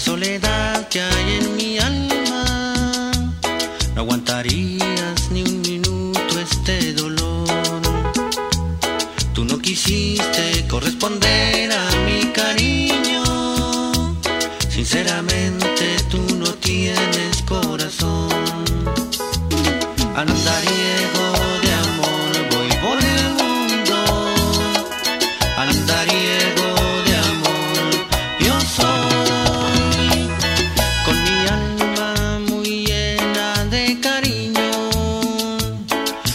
[0.00, 3.12] soledad que hay en mi alma.
[3.94, 7.46] No aguantarías ni un minuto este dolor.
[9.34, 13.22] Tú no quisiste corresponder a mi cariño.
[14.70, 18.30] Sinceramente tú no tienes corazón.
[20.16, 21.19] Anandariego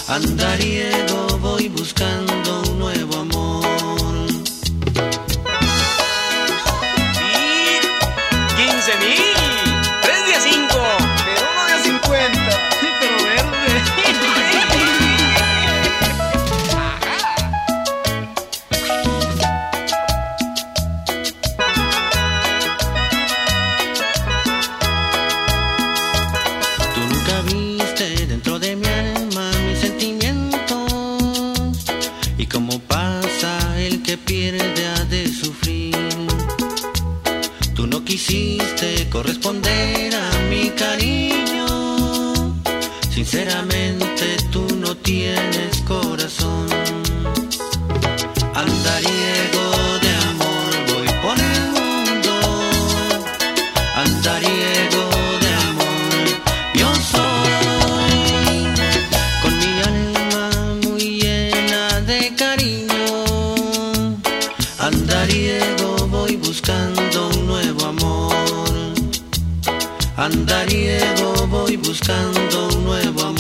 [0.08, 4.28] Andariego voy buscando un nuevo amor.
[7.20, 7.80] Y
[8.56, 9.45] 15 mil.
[39.10, 41.66] Corresponder a mi cariño.
[43.10, 46.68] Sinceramente tú no tienes corazón.
[48.54, 49.66] Andariego
[50.04, 52.34] de amor voy por el mundo.
[53.96, 55.04] Andariego
[55.44, 56.26] de amor
[56.76, 57.74] yo soy.
[59.42, 60.44] Con mi alma
[60.84, 63.14] muy llena de cariño.
[64.80, 68.15] Andariego voy buscando un nuevo amor.
[70.18, 73.35] Andariego voy buscando un nuevo